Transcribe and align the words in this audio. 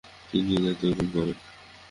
তিনি 0.29 0.51
এর 0.57 0.61
দায়িত্বগ্রহণ 0.63 1.07
করেন। 1.15 1.37